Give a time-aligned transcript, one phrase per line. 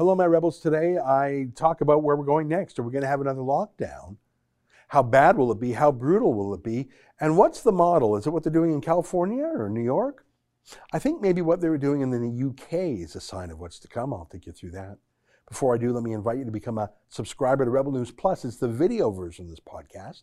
[0.00, 0.60] Hello, my rebels.
[0.60, 2.78] Today I talk about where we're going next.
[2.78, 4.16] Are we going to have another lockdown?
[4.88, 5.72] How bad will it be?
[5.72, 6.88] How brutal will it be?
[7.20, 8.16] And what's the model?
[8.16, 10.24] Is it what they're doing in California or New York?
[10.90, 13.78] I think maybe what they were doing in the UK is a sign of what's
[13.80, 14.14] to come.
[14.14, 14.96] I'll take you through that.
[15.46, 18.46] Before I do, let me invite you to become a subscriber to Rebel News Plus.
[18.46, 20.22] It's the video version of this podcast.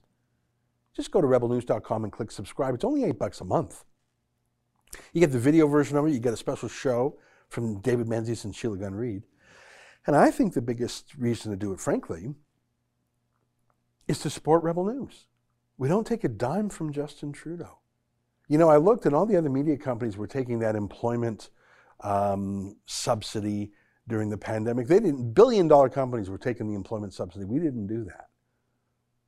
[0.96, 2.73] Just go to rebelnews.com and click subscribe.
[2.73, 3.84] It's only eight bucks a month.
[5.14, 6.14] You get the video version of it.
[6.14, 9.21] You get a special show from David Menzies and Sheila Gunn Reid.
[10.07, 12.34] And I think the biggest reason to do it, frankly,
[14.07, 15.27] is to support Rebel News.
[15.77, 17.79] We don't take a dime from Justin Trudeau.
[18.48, 21.49] You know, I looked and all the other media companies were taking that employment
[21.99, 23.73] um, subsidy
[24.07, 24.88] during the pandemic.
[24.88, 27.43] They didn't, billion dollar companies were taking the employment subsidy.
[27.43, 28.27] We didn't do that.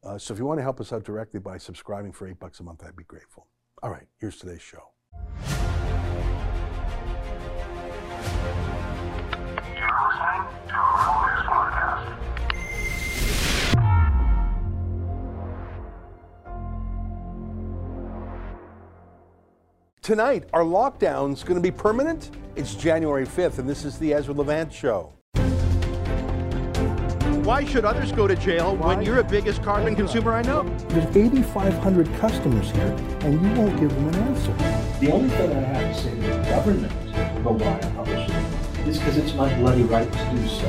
[0.01, 2.61] Uh, so if you want to help us out directly by subscribing for eight bucks
[2.61, 3.48] a month, I'd be grateful.
[3.84, 5.68] All right, here's today's show.
[20.01, 22.32] Tonight, our lockdown's going to be permanent.
[22.55, 25.13] It's January 5th, and this is the Ezra Levant Show.
[27.43, 28.95] Why should others go to jail Why?
[28.95, 30.63] when you're the biggest carbon consumer I know?
[30.90, 34.54] There's 8,500 customers here, and you won't give them an answer.
[34.99, 36.93] The only thing I have to say to the government
[37.38, 38.18] about why I publish it
[38.90, 40.68] is because it's my bloody right to do so.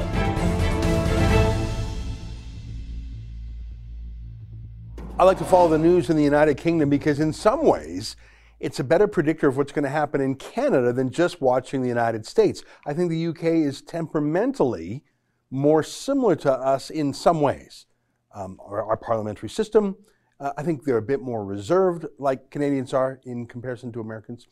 [5.18, 8.16] I like to follow the news in the United Kingdom because, in some ways,
[8.58, 11.88] it's a better predictor of what's going to happen in Canada than just watching the
[11.88, 12.62] United States.
[12.86, 15.02] I think the UK is temperamentally
[15.50, 17.86] more similar to us in some ways.
[18.34, 19.96] Um, our, our, parliamentary system,
[20.38, 24.46] uh, I think they're a bit more reserved, like Canadians are in comparison to Americans.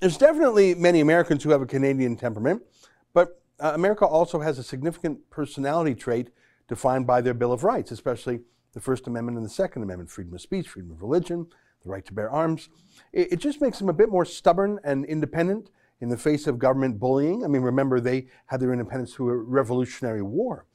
[0.00, 2.62] There's definitely many Americans who have a Canadian temperament,
[3.14, 6.30] but uh, America also has a significant personality trait
[6.68, 8.40] defined by their Bill of Rights, especially
[8.72, 11.46] the First Amendment and the Second Amendment freedom of speech, freedom of religion,
[11.82, 12.68] the right to bear arms.
[13.12, 16.58] It, it just makes them a bit more stubborn and independent in the face of
[16.58, 17.44] government bullying.
[17.44, 20.66] I mean, remember, they had their independence through a revolutionary war.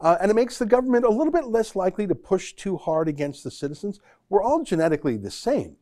[0.00, 3.08] Uh, and it makes the government a little bit less likely to push too hard
[3.08, 4.00] against the citizens.
[4.28, 5.76] We're all genetically the same.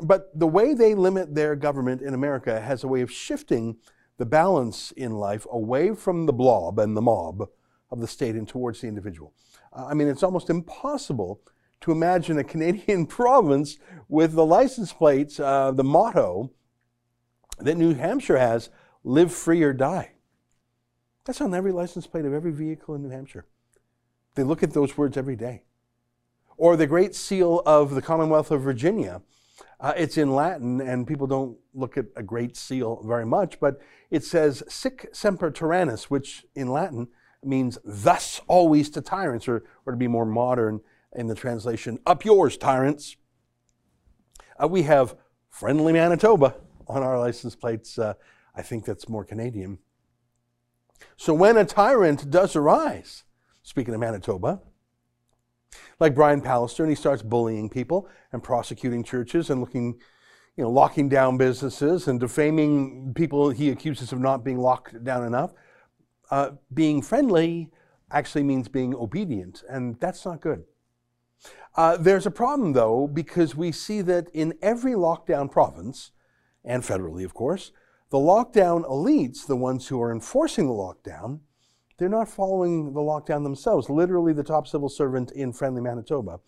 [0.00, 3.76] But the way they limit their government in America has a way of shifting
[4.18, 7.48] the balance in life away from the blob and the mob
[7.90, 9.32] of the state and towards the individual.
[9.72, 11.40] Uh, I mean, it's almost impossible
[11.82, 13.78] to imagine a Canadian province
[14.08, 16.52] with the license plates, uh, the motto
[17.58, 18.70] that New Hampshire has
[19.04, 20.12] live free or die.
[21.24, 23.46] That's on every license plate of every vehicle in New Hampshire.
[24.34, 25.64] They look at those words every day.
[26.56, 29.22] Or the Great Seal of the Commonwealth of Virginia.
[29.78, 33.78] Uh, it's in Latin, and people don't look at a Great Seal very much, but
[34.10, 37.08] it says Sic Semper Tyrannis, which in Latin
[37.44, 40.80] means thus always to tyrants, or, or to be more modern,
[41.16, 43.16] in the translation, Up yours, tyrants.
[44.62, 45.16] Uh, we have
[45.50, 47.98] friendly Manitoba on our license plates.
[47.98, 48.14] Uh,
[48.54, 49.78] I think that's more Canadian.
[51.16, 53.24] So when a tyrant does arise,
[53.62, 54.60] speaking of Manitoba,
[56.00, 59.98] like Brian Pallister, and he starts bullying people and prosecuting churches and looking,
[60.56, 65.24] you know, locking down businesses and defaming people he accuses of not being locked down
[65.24, 65.52] enough.
[66.30, 67.70] Uh, being friendly
[68.10, 70.64] actually means being obedient, and that's not good.
[71.76, 76.10] Uh, there's a problem, though, because we see that in every lockdown province,
[76.64, 77.72] and federally, of course,
[78.10, 81.40] the lockdown elites, the ones who are enforcing the lockdown,
[81.98, 83.88] they're not following the lockdown themselves.
[83.88, 86.40] Literally, the top civil servant in friendly Manitoba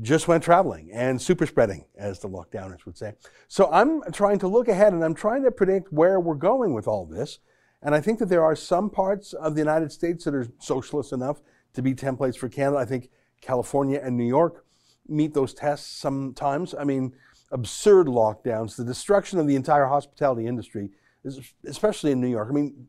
[0.00, 3.12] just went traveling and super spreading, as the lockdowners would say.
[3.48, 6.88] So I'm trying to look ahead and I'm trying to predict where we're going with
[6.88, 7.38] all this.
[7.82, 11.12] And I think that there are some parts of the United States that are socialist
[11.12, 11.42] enough
[11.74, 12.78] to be templates for Canada.
[12.78, 14.64] I think California and New York
[15.06, 16.74] meet those tests sometimes.
[16.78, 17.12] I mean,
[17.52, 20.90] absurd lockdowns, the destruction of the entire hospitality industry,
[21.66, 22.48] especially in New York.
[22.50, 22.86] I mean,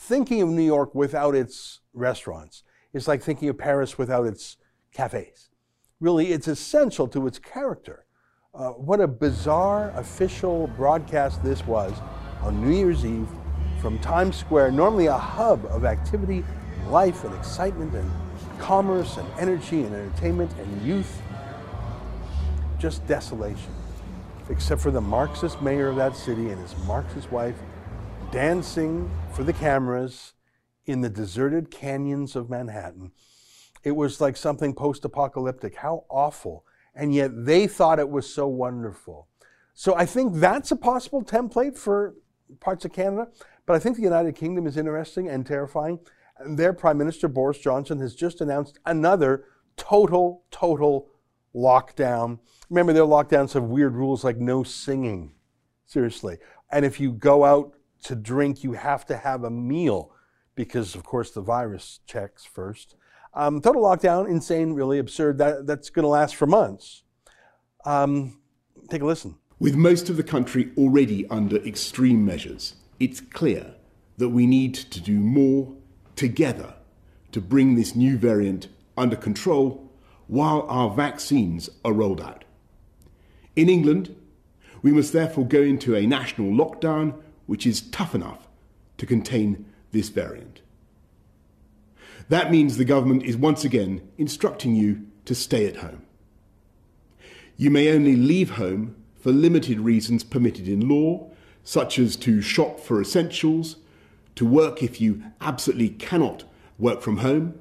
[0.00, 2.62] thinking of New York without its restaurants
[2.94, 4.56] is like thinking of Paris without its
[4.92, 5.50] cafes.
[6.00, 8.06] Really, it's essential to its character.
[8.54, 11.92] Uh, what a bizarre official broadcast this was
[12.40, 13.28] on New Year's Eve
[13.82, 16.44] from Times Square, normally a hub of activity,
[16.88, 18.10] life, and excitement and
[18.58, 21.20] commerce and energy and entertainment and youth.
[22.78, 23.74] Just desolation.
[24.48, 27.56] Except for the Marxist mayor of that city and his Marxist wife
[28.30, 30.34] dancing for the cameras
[30.86, 33.10] in the deserted canyons of Manhattan.
[33.82, 35.76] It was like something post apocalyptic.
[35.76, 36.64] How awful.
[36.94, 39.26] And yet they thought it was so wonderful.
[39.74, 42.14] So I think that's a possible template for
[42.60, 43.28] parts of Canada.
[43.66, 45.98] But I think the United Kingdom is interesting and terrifying.
[46.46, 49.44] their Prime Minister Boris Johnson has just announced another
[49.76, 51.08] total, total
[51.54, 52.38] lockdown.
[52.70, 55.34] Remember, their lockdowns have weird rules like no singing.
[55.86, 56.38] Seriously.
[56.70, 57.74] And if you go out
[58.04, 60.12] to drink, you have to have a meal
[60.54, 62.96] because, of course, the virus checks first.
[63.34, 65.38] Um, total lockdown, insane, really absurd.
[65.38, 67.04] That, that's going to last for months.
[67.84, 68.40] Um,
[68.88, 69.36] take a listen.
[69.58, 73.74] With most of the country already under extreme measures, it's clear
[74.16, 75.74] that we need to do more
[76.16, 76.74] together
[77.32, 79.90] to bring this new variant under control
[80.26, 82.44] while our vaccines are rolled out.
[83.56, 84.14] In England,
[84.82, 87.14] we must therefore go into a national lockdown
[87.50, 88.46] which is tough enough
[88.96, 90.60] to contain this variant.
[92.28, 96.02] That means the government is once again instructing you to stay at home.
[97.56, 101.28] You may only leave home for limited reasons permitted in law,
[101.64, 103.78] such as to shop for essentials,
[104.36, 106.44] to work if you absolutely cannot
[106.78, 107.58] work from home,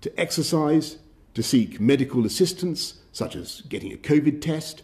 [0.00, 0.98] to exercise,
[1.34, 4.82] to seek medical assistance, such as getting a COVID test,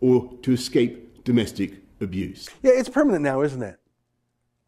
[0.00, 2.48] or to escape domestic abuse.
[2.62, 3.78] Yeah, it's permanent now, isn't it?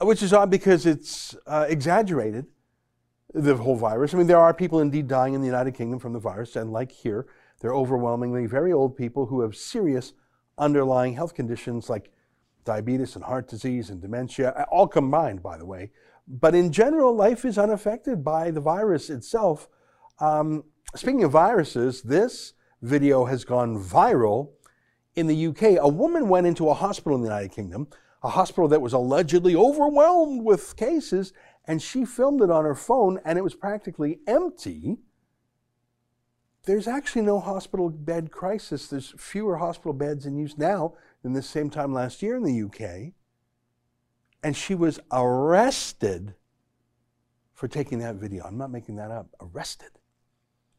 [0.01, 2.47] Which is odd because it's uh, exaggerated,
[3.33, 4.15] the whole virus.
[4.15, 6.73] I mean, there are people indeed dying in the United Kingdom from the virus, and
[6.73, 7.27] like here,
[7.61, 10.13] they're overwhelmingly very old people who have serious
[10.59, 12.11] underlying health conditions like
[12.65, 15.91] diabetes and heart disease and dementia, all combined, by the way.
[16.27, 19.69] But in general, life is unaffected by the virus itself.
[20.21, 20.65] Um,
[20.95, 24.51] speaking of viruses, this video has gone viral
[25.15, 25.79] in the UK.
[25.81, 27.89] A woman went into a hospital in the United Kingdom,
[28.25, 31.33] a hospital that was allegedly overwhelmed with cases,
[31.67, 34.99] and she filmed it on her phone, and it was practically empty.
[36.65, 38.89] There's actually no hospital bed crisis.
[38.89, 42.63] There's fewer hospital beds in use now than this same time last year in the
[42.63, 43.13] UK
[44.45, 46.35] and she was arrested
[47.55, 48.45] for taking that video.
[48.45, 49.29] I'm not making that up.
[49.41, 49.89] Arrested.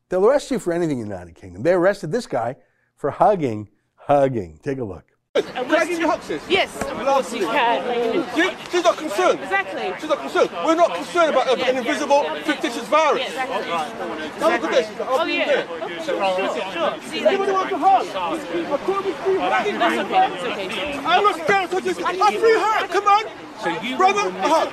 [0.08, 1.64] They'll arrest you for anything in the United Kingdom.
[1.64, 2.58] They arrested this guy
[2.96, 4.60] for hugging, hugging.
[4.62, 5.15] Take a look.
[5.36, 6.42] Can I give you sis?
[6.48, 8.24] Yes, of course you can.
[8.36, 8.52] See?
[8.72, 9.40] She's not concerned.
[9.42, 9.94] Exactly.
[10.00, 10.50] She's not concerned.
[10.66, 11.70] We're not concerned about an Yeah.
[11.80, 13.34] invisible, fictitious virus.
[13.34, 14.30] Yeah, exactly.
[14.40, 15.46] Have a good day, Oh yeah.
[15.46, 15.68] there.
[16.06, 16.96] Sure, sure.
[17.10, 18.08] See you Anybody wants a hug?
[18.08, 19.66] I promise free hug.
[19.66, 20.30] That's okay.
[20.30, 21.00] That's okay.
[21.06, 21.98] I'm not scared to this.
[21.98, 22.04] A
[22.40, 22.90] free hug.
[22.90, 23.98] Come on.
[23.98, 24.70] Brother, a hug.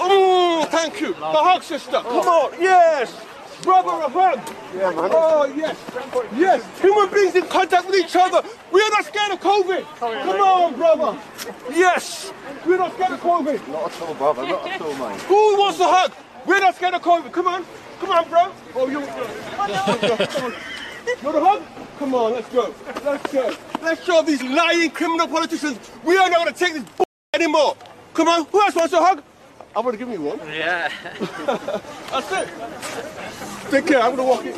[0.00, 1.14] Oh, thank you.
[1.14, 2.00] A hug, sister.
[2.02, 2.52] Come on.
[2.60, 3.12] Yes.
[3.62, 4.40] Brother, a hug.
[4.74, 5.10] Yeah, man.
[5.12, 5.76] Oh, yes.
[6.36, 6.80] Yes.
[6.80, 8.46] Human beings in contact with each other.
[8.72, 9.84] We are not scared of COVID.
[9.98, 11.18] Come on, brother.
[11.70, 12.32] Yes.
[12.64, 13.68] We're not scared of COVID.
[13.68, 14.46] Not at all, brother.
[14.46, 15.20] Not at all, mate.
[15.22, 16.12] Who wants a hug?
[16.46, 17.32] We're not scared of COVID.
[17.32, 17.64] Come on.
[18.00, 18.52] Come on, bro.
[18.76, 19.00] Oh, you.
[19.00, 19.70] Come
[20.44, 20.52] on.
[21.08, 21.62] You want a hug?
[21.98, 22.72] Come on, let's go.
[23.04, 23.56] Let's go.
[23.82, 27.04] Let's show these lying criminal politicians we are not going to take this b-
[27.34, 27.76] anymore.
[28.14, 28.44] Come on.
[28.46, 29.22] Who else wants a hug?
[29.76, 30.38] I'm going to give you one.
[30.48, 30.90] Yeah.
[32.10, 33.70] That's it.
[33.70, 34.00] Take care.
[34.00, 34.54] I'm going to walk in.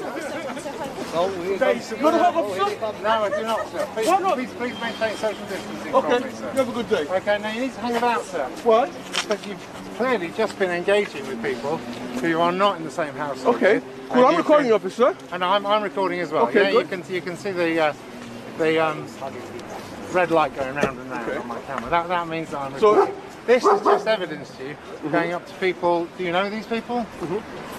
[1.13, 3.03] Oh, You want a hug, officer?
[3.03, 3.87] No, I do not, sir.
[3.95, 4.35] Please, Why not?
[4.35, 6.19] please, please maintain social distancing Okay.
[6.21, 6.51] from me, sir.
[6.53, 7.07] You have a good day.
[7.09, 8.45] Okay, now you need to hang about, sir.
[8.63, 8.87] Why?
[8.89, 13.57] Because you've clearly just been engaging with people who are not in the same household.
[13.57, 13.75] Okay.
[13.81, 14.17] with, Cool.
[14.19, 15.17] and I'm you've recording you, been- officer.
[15.33, 16.47] And I'm, I'm recording as well.
[16.49, 17.93] Okay, yeah, you can you can see the uh,
[18.59, 19.07] the um,
[20.13, 21.39] red light going round and round Okay.
[21.39, 21.91] on my camera.
[21.91, 23.15] That that means that I'm So- recording.
[23.51, 24.77] This is just evidence to you
[25.11, 26.07] going up to people.
[26.17, 27.05] Do you know these people?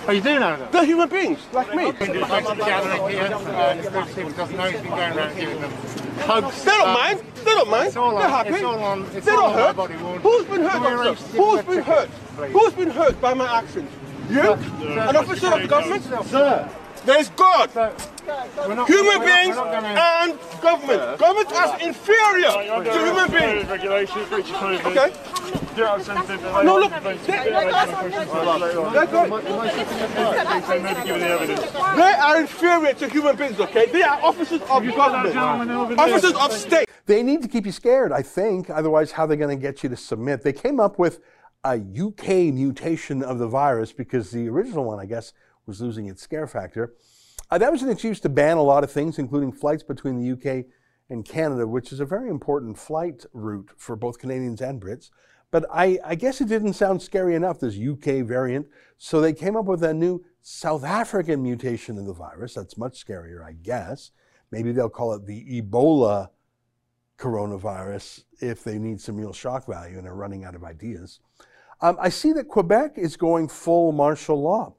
[0.07, 0.68] Oh, you do know them.
[0.71, 1.91] They're human beings, like me.
[1.93, 3.24] Gathering here.
[3.24, 5.72] Uh, it's good to see because no he's been going around giving them
[6.19, 6.63] hugs.
[6.65, 7.19] They don't mind.
[7.36, 7.88] They don't mind.
[7.88, 8.50] It's all They're on- happy.
[8.50, 10.22] it's all on- it's They're all my hurt.
[10.22, 11.27] Who's been hurt, Can we arrange officer?
[11.27, 12.10] to give Who's been hurt?
[12.51, 13.89] Who's been hurt by my actions?
[14.29, 14.41] You?
[14.53, 16.03] An officer of the government?
[16.25, 16.69] Sir,
[17.05, 17.72] There's God.
[17.72, 17.93] sir,
[18.67, 21.20] we're not, Human we're beings we're not gonna- and government.
[21.20, 23.67] Government is inferior to human beings.
[23.70, 24.86] Regulations, breach of COVID.
[24.86, 25.75] Okay?
[25.75, 26.91] Do have something that No, look.
[26.91, 28.93] they- They, later on.
[28.93, 29.31] they're good.
[30.67, 31.72] They may be given the evidence.
[31.72, 33.86] They are inferior to human beings, okay?
[33.88, 36.00] They are officers of government.
[36.00, 36.88] Officers of state.
[37.08, 38.70] They need to keep you scared, I think.
[38.70, 40.43] Otherwise, how are they going to get you to submit?
[40.43, 41.20] They came up with
[41.63, 45.34] a UK mutation of the virus because the original one, I guess,
[45.65, 46.94] was losing its scare factor.
[47.50, 50.32] Uh, that was an excuse to ban a lot of things, including flights between the
[50.32, 50.65] UK
[51.10, 55.10] and Canada, which is a very important flight route for both Canadians and Brits.
[55.51, 58.68] But I, I guess it didn't sound scary enough, this UK variant.
[58.98, 62.53] So they came up with a new South African mutation of the virus.
[62.53, 64.12] That's much scarier, I guess.
[64.50, 66.30] Maybe they'll call it the Ebola
[67.18, 71.20] coronavirus if they need some real shock value and are running out of ideas.
[71.82, 74.75] Um, I see that Quebec is going full martial law.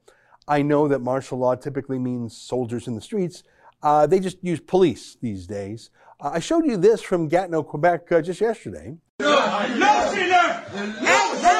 [0.47, 3.43] I know that martial law typically means soldiers in the streets.
[3.81, 5.89] Uh, they just use police these days.
[6.19, 8.97] Uh, I showed you this from Gatineau, Quebec, uh, just yesterday.
[9.19, 10.13] No!
[11.01, 11.52] No,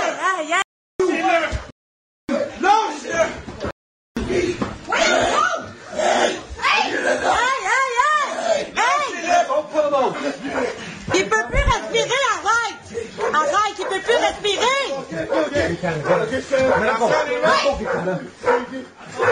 [15.82, 17.10] Let go,
[17.80, 18.16] Kitana.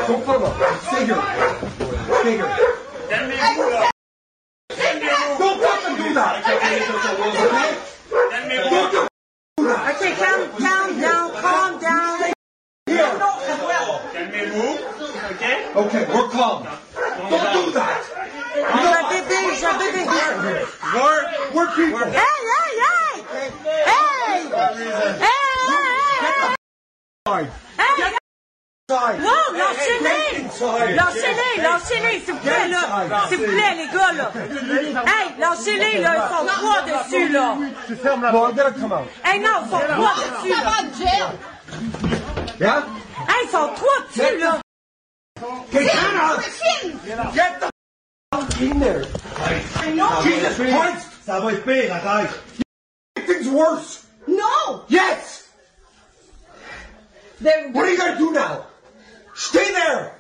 [0.08, 0.82] Don't come up.
[0.82, 1.22] Stay here.
[2.22, 2.52] Stay here.
[5.38, 6.34] Don't fucking do that.
[9.92, 12.34] Okay, calm, calm down, calm down.
[12.88, 13.12] Here.
[14.12, 14.80] Can move?
[15.32, 15.58] Okay?
[15.76, 16.64] Okay, we're calm.
[17.30, 18.02] Don't do that.
[20.94, 21.22] We're,
[21.54, 22.00] we're people.
[22.00, 23.24] Hey, hey!
[23.32, 23.52] Hey!
[23.86, 24.50] Hey,
[25.20, 25.51] hey,
[27.32, 27.50] Side.
[27.80, 28.04] hey!
[28.04, 28.12] Hey!
[28.90, 29.20] Side.
[29.22, 30.44] Non, lâchez-les!
[30.46, 30.96] Inside.
[30.96, 33.28] Lâchez-les, lâchez-les, s'il vous plaît, là!
[33.30, 34.32] S'il vous plaît, les gars, là!
[34.36, 36.16] Hey, lâchez-les, là!
[36.16, 37.56] Ils sont trois dessus, là!
[38.34, 39.08] No, gonna come out.
[39.24, 41.32] Hey, non, ils sont trois dessus, là!
[42.60, 42.84] Yeah?
[43.30, 44.60] Hey, ils sont trois dessus, là!
[45.72, 46.38] Kitana!
[47.34, 47.70] Get the
[48.34, 49.06] f- in there.
[50.24, 51.08] Jesus Christ!
[51.26, 52.30] Ça va être pire, arrête.
[53.26, 54.04] Things worse?
[54.28, 54.84] Non!
[54.90, 55.41] Yes!
[57.42, 58.66] What are you gonna do now?
[59.34, 60.14] Stay there!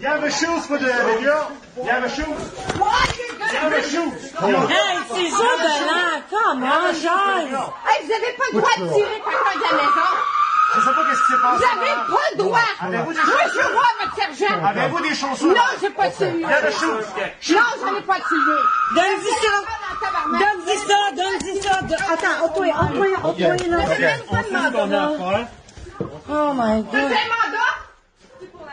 [0.00, 1.52] You have a shoes for the video?
[1.76, 2.24] You have a shoes?
[2.24, 4.32] You have a shoes?
[4.32, 6.22] Hey, c'est jour de l'an!
[6.30, 7.52] Come on, guys!
[7.84, 10.08] Hey, vous avez pas le droit de tirer quelqu'un de la maison?
[10.74, 11.56] Je sais pas qu'est-ce qui s'est passé.
[11.56, 12.06] Vous avez madame.
[12.06, 12.70] pas le droit.
[12.80, 14.64] Avez-vous des Moi, je voir votre sergent.
[14.64, 15.48] Avez-vous des chaussures?
[15.48, 17.52] Non, j'ai pas de celui You have a shoes?
[17.52, 18.56] Non, j'en ai pas de celui
[18.94, 19.54] Donne-y ça!
[20.32, 20.98] Donne-y ça!
[21.14, 21.74] Donne-y ça!
[22.10, 23.84] Attends, au toi, au toi, au toi, là!
[23.86, 25.65] C'est même pas de.
[26.28, 27.12] Oh my Vous avez god!
[27.12, 27.72] un mandat?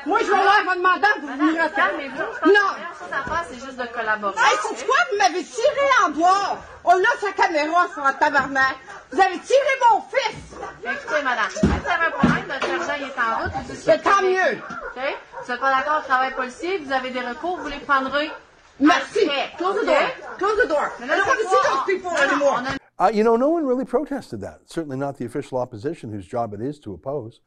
[0.05, 2.17] Moi, je vais avoir votre mandat pour venir à Calmez-vous.
[2.17, 2.53] Non.
[2.53, 4.33] La chose à faire, c'est juste de collaborer.
[4.37, 4.95] Hey, c'est quoi?
[5.11, 6.57] Vous m'avez tiré en bois?
[6.83, 8.75] On a sa caméra sur un tabarnak.
[9.11, 9.59] Vous avez tiré
[9.91, 10.57] mon fils.
[10.83, 13.51] Écoutez, madame, si vous avez un problème, notre sergent il est en route.
[13.67, 14.57] vous C'est tant mieux.
[14.57, 15.15] OK?
[15.45, 18.31] Vous n'êtes pas d'accord au travail policier, vous avez des recours, vous les prendrez.
[18.79, 19.19] Merci.
[19.25, 19.53] après.
[19.57, 19.85] Close the OK?
[19.85, 20.37] door.
[20.39, 20.87] Close the door.
[20.99, 22.59] Mais I là, don't want to see those people Non, non, anymore.
[22.61, 24.61] on a Uh, you know, no one really protested that.
[24.65, 27.41] Certainly not the official opposition, whose job it is to oppose.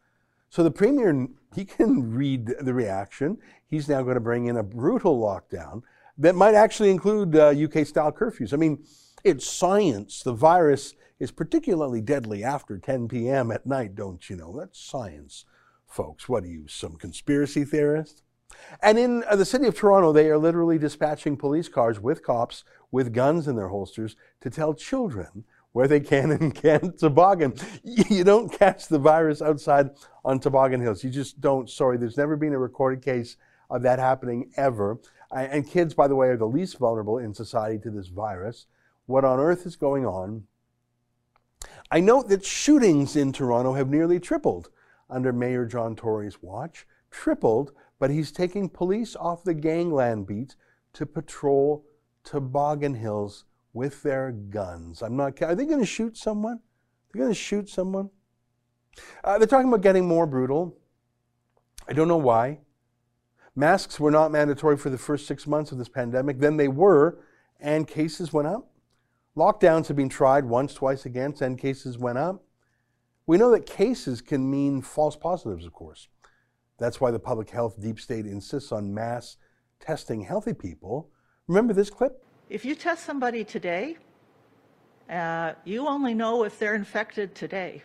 [0.48, 3.38] So the premier, he can read the reaction.
[3.66, 5.82] He's now going to bring in a brutal lockdown
[6.18, 8.52] that might actually include uh, UK-style curfews.
[8.52, 8.84] I mean,
[9.24, 10.22] it's science.
[10.22, 13.50] The virus is particularly deadly after 10 p.m.
[13.50, 14.54] at night, don't you know?
[14.56, 15.44] That's science,
[15.86, 16.28] folks.
[16.28, 18.22] What are you, some conspiracy theorist?
[18.82, 22.64] And in uh, the city of Toronto, they are literally dispatching police cars with cops
[22.90, 27.54] with guns in their holsters to tell children where they can and can't toboggan.
[27.84, 29.90] You don't catch the virus outside
[30.24, 31.04] on toboggan hills.
[31.04, 31.68] You just don't.
[31.68, 33.36] Sorry, there's never been a recorded case
[33.68, 34.98] of that happening ever.
[35.30, 38.66] And kids, by the way, are the least vulnerable in society to this virus.
[39.06, 40.44] What on earth is going on?
[41.90, 44.70] I note that shootings in Toronto have nearly tripled
[45.08, 46.86] under Mayor John Tory's watch.
[47.10, 50.56] Tripled, but he's taking police off the gangland beat
[50.92, 51.84] to patrol
[52.24, 55.02] Toboggan Hills with their guns.
[55.02, 55.40] I'm not.
[55.42, 56.60] Are they going to shoot someone?
[57.12, 58.10] They're going to shoot someone.
[59.22, 60.76] Uh, they're talking about getting more brutal.
[61.88, 62.60] I don't know why.
[63.54, 66.40] Masks were not mandatory for the first six months of this pandemic.
[66.40, 67.18] Then they were,
[67.60, 68.70] and cases went up.
[69.36, 72.42] Lockdowns have been tried once, twice again, and cases went up.
[73.26, 76.08] We know that cases can mean false positives, of course.
[76.78, 79.36] That's why the public health deep state insists on mass
[79.80, 81.10] testing healthy people.
[81.48, 82.22] Remember this clip?
[82.48, 83.96] If you test somebody today,
[85.10, 87.82] uh, you only know if they're infected today.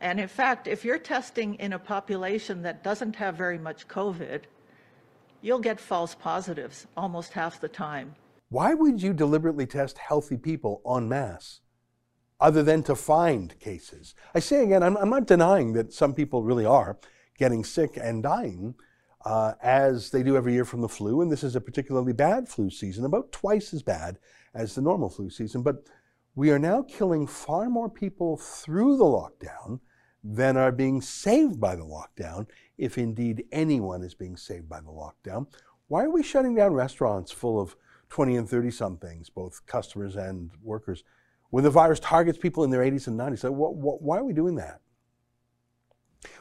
[0.00, 4.42] And in fact, if you're testing in a population that doesn't have very much COVID,
[5.40, 8.14] you'll get false positives almost half the time.
[8.50, 11.60] Why would you deliberately test healthy people en masse
[12.40, 14.14] other than to find cases?
[14.34, 16.98] I say again, I'm, I'm not denying that some people really are
[17.38, 18.74] getting sick and dying
[19.24, 22.48] uh, as they do every year from the flu, and this is a particularly bad
[22.48, 24.18] flu season, about twice as bad
[24.54, 25.62] as the normal flu season.
[25.62, 25.86] But
[26.34, 29.80] we are now killing far more people through the lockdown
[30.22, 34.86] than are being saved by the lockdown, if indeed anyone is being saved by the
[34.86, 35.46] lockdown.
[35.88, 37.76] Why are we shutting down restaurants full of
[38.10, 41.02] 20 and 30 somethings, both customers and workers,
[41.50, 43.40] when the virus targets people in their 80s and 90s?
[43.40, 44.80] So wh- wh- why are we doing that?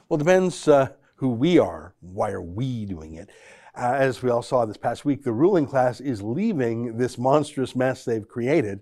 [0.10, 1.94] Well, it depends uh, who we are.
[2.00, 3.30] Why are we doing it?
[3.76, 7.76] Uh, as we all saw this past week, the ruling class is leaving this monstrous
[7.76, 8.80] mess they've created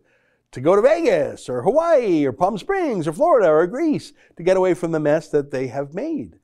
[0.51, 4.55] to go to Vegas or Hawaii or Palm Springs or Florida or Greece to get
[4.55, 6.37] away from the mess that they have made,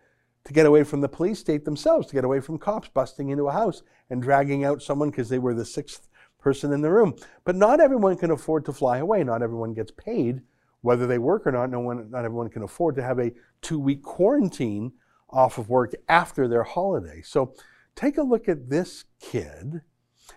[0.45, 3.47] to get away from the police state themselves, to get away from cops busting into
[3.47, 6.09] a house and dragging out someone because they were the sixth
[6.39, 7.15] person in the room.
[7.45, 9.23] But not everyone can afford to fly away.
[9.23, 10.41] Not everyone gets paid,
[10.81, 11.69] whether they work or not.
[11.69, 14.93] No one, not everyone can afford to have a two-week quarantine
[15.29, 17.21] off of work after their holiday.
[17.21, 17.53] So
[17.95, 19.81] take a look at this kid.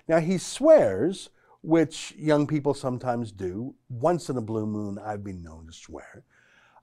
[0.08, 1.30] Now he swears,
[1.62, 3.74] which young people sometimes do.
[3.88, 6.24] Once in a blue moon, I've been known to swear.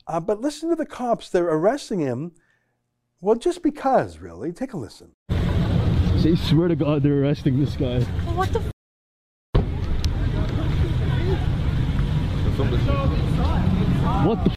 [0.07, 1.29] Uh, but listen to the cops.
[1.29, 2.31] They're arresting him.
[3.21, 4.51] Well, just because, really.
[4.51, 5.11] Take a listen.
[5.29, 8.01] They swear to God they're arresting this guy.
[8.33, 8.71] What the f-
[14.23, 14.55] What the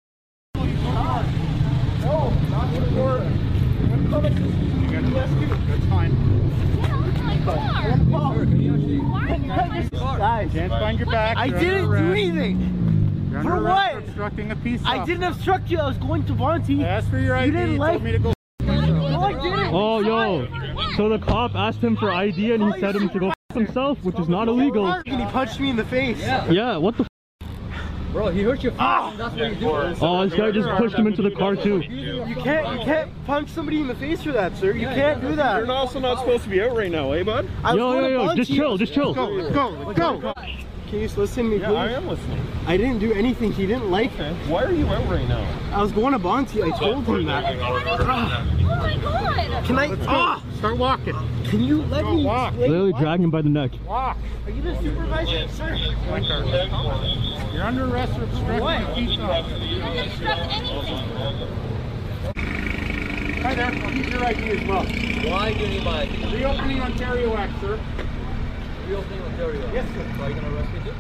[4.95, 6.13] That's fine.
[10.19, 11.37] Guys, Can't find your back.
[11.37, 12.19] I You're didn't under do arrest.
[12.19, 13.29] anything.
[13.33, 13.93] You're For under arrest what?
[13.93, 15.79] for obstructing a peace I didn't obstruct you.
[15.79, 16.81] I was going to Bonte.
[16.85, 17.47] I asked for your ID.
[17.47, 18.33] You didn't You like me to go.
[18.63, 19.75] No, I didn't.
[19.75, 20.47] Oh, yo.
[20.97, 23.99] So the cop asked him for ID and he said him to go f himself,
[24.05, 24.87] which is not illegal.
[24.87, 26.19] And he punched me in the face.
[26.21, 27.09] Yeah, what the f
[28.15, 28.79] Bro, he hurt your face.
[28.79, 29.71] That's what you do.
[30.01, 31.81] Oh, this guy just pushed him into the car too.
[31.81, 32.79] You can't.
[32.79, 34.71] You can't punch somebody in the face for that, sir.
[34.71, 35.59] You can't do that.
[35.59, 37.51] You're also not supposed to be out right now, eh, bud?
[37.65, 39.15] Yo, yo, yo, just chill, just chill.
[39.15, 40.35] Go, let's go, let's go.
[40.89, 41.77] Can you just listen to me, Yeah, please?
[41.77, 42.41] I am listening.
[42.67, 43.53] I didn't do anything.
[43.53, 44.33] He didn't like Okay.
[44.49, 45.45] Why are you out right now?
[45.73, 46.63] I was going to Bonte.
[46.63, 47.57] I told him that.
[47.57, 49.65] Oh my god.
[49.65, 49.97] Can I?
[50.07, 50.43] Ah!
[50.59, 51.15] Start walking.
[51.45, 52.49] Can you let me walk.
[52.53, 52.71] explain?
[52.71, 53.01] Literally What?
[53.03, 53.71] dragging him by the neck.
[53.87, 54.17] Walk.
[54.47, 55.75] Are you the supervisor, sir?
[57.53, 58.83] You're under arrest for obstructing What?
[58.83, 59.47] a peace talk.
[59.61, 60.99] You don't obstruct anything.
[63.43, 63.67] Hi there.
[63.67, 64.85] I'll need your ID as well.
[65.31, 66.35] Why do you need my ID?
[66.37, 67.79] Reopening Ontario Act, sir.
[68.89, 69.73] Reopening Ontario.
[69.73, 70.15] Yes, sir.
[70.17, 70.95] So are you gonna arrest me too?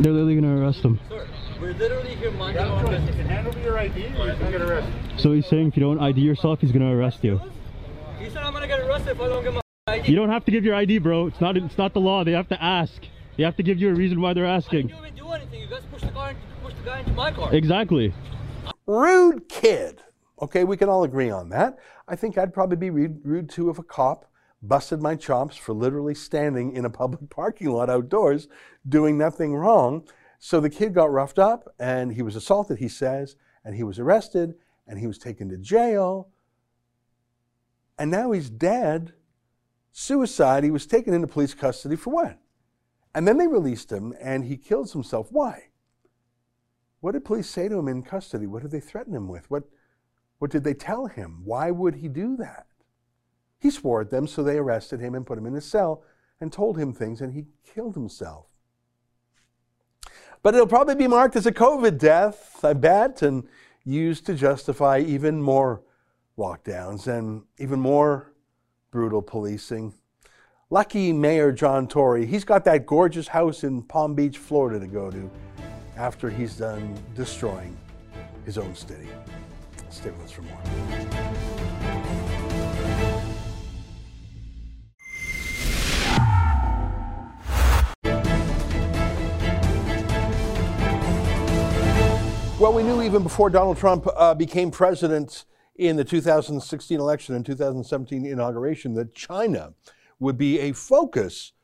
[0.00, 0.98] They're literally gonna arrest him.
[1.08, 1.28] Sir,
[1.60, 2.92] we're literally here minding our right.
[2.92, 3.16] You business.
[3.16, 4.94] can hand over your ID or you can get arrested.
[5.18, 7.40] So he's saying if you don't ID yourself, he's gonna arrest you.
[8.18, 10.10] He said I'm gonna get arrested if I don't get my ID.
[10.10, 11.26] You don't have to give your ID, bro.
[11.26, 12.24] It's not it's not the law.
[12.24, 13.02] They have to ask.
[13.36, 14.88] They have to give you a reason why they're I asking.
[14.88, 15.60] didn't even do anything.
[15.60, 17.54] You guys pushed the car, pushed the guy into my car.
[17.54, 18.14] Exactly.
[18.86, 20.02] Rude kid.
[20.40, 21.78] Okay, we can all agree on that.
[22.08, 24.26] I think I'd probably be rude, rude too if a cop
[24.62, 28.48] busted my chops for literally standing in a public parking lot outdoors
[28.88, 30.06] doing nothing wrong.
[30.38, 33.98] So the kid got roughed up and he was assaulted, he says, and he was
[33.98, 34.54] arrested
[34.86, 36.28] and he was taken to jail.
[37.98, 39.12] And now he's dead.
[39.92, 40.64] Suicide.
[40.64, 42.38] He was taken into police custody for what?
[43.14, 45.28] And then they released him and he kills himself.
[45.30, 45.68] Why?
[47.00, 48.46] What did police say to him in custody?
[48.46, 49.50] What did they threaten him with?
[49.50, 49.64] What,
[50.38, 51.42] what did they tell him?
[51.44, 52.66] Why would he do that?
[53.62, 56.02] He swore at them, so they arrested him and put him in a cell
[56.40, 58.46] and told him things, and he killed himself.
[60.42, 63.46] But it'll probably be marked as a COVID death, I bet, and
[63.84, 65.84] used to justify even more
[66.36, 68.32] lockdowns and even more
[68.90, 69.94] brutal policing.
[70.68, 75.08] Lucky Mayor John Tory, he's got that gorgeous house in Palm Beach, Florida to go
[75.08, 75.30] to
[75.96, 77.76] after he's done destroying
[78.44, 79.08] his own city.
[79.88, 81.11] Stay with us for more.
[92.62, 97.44] Well, we knew even before Donald Trump uh, became president in the 2016 election and
[97.44, 99.74] 2017 inauguration that China
[100.20, 101.54] would be a focus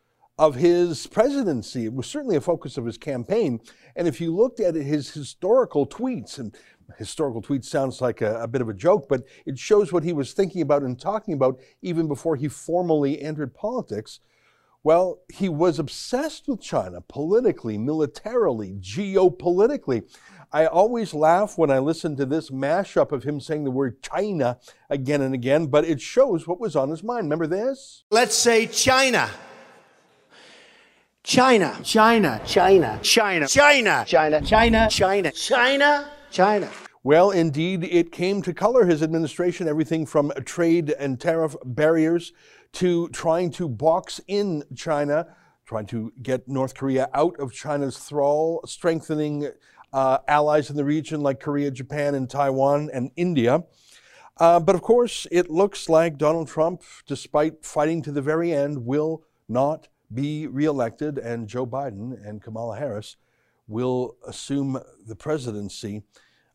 [0.40, 1.84] of his presidency.
[1.84, 3.60] It was certainly a focus of his campaign.
[3.94, 6.52] And if you looked at his historical tweets, and
[6.98, 10.12] historical tweets sounds like a, a bit of a joke, but it shows what he
[10.12, 14.18] was thinking about and talking about even before he formally entered politics.
[14.84, 20.04] Well, he was obsessed with China politically, militarily, geopolitically.
[20.50, 24.58] I always laugh when I listen to this mashup of him saying the word China
[24.88, 27.24] again and again, but it shows what was on his mind.
[27.24, 28.04] Remember this?
[28.10, 29.28] Let's say China.
[31.22, 31.78] China.
[31.82, 32.40] China.
[32.46, 32.98] China.
[33.02, 33.46] China.
[33.46, 34.04] China.
[34.06, 34.40] China.
[34.42, 34.88] China.
[34.90, 35.30] China.
[35.32, 36.10] China.
[36.30, 36.70] China.
[37.02, 42.32] Well, indeed, it came to color his administration, everything from trade and tariff barriers
[42.72, 45.26] to trying to box in China,
[45.66, 49.50] trying to get North Korea out of China's thrall, strengthening
[49.92, 53.64] uh, allies in the region like Korea, Japan, and Taiwan and India.
[54.38, 58.86] Uh, but of course, it looks like Donald Trump, despite fighting to the very end,
[58.86, 63.16] will not be reelected, and Joe Biden and Kamala Harris
[63.66, 66.02] will assume the presidency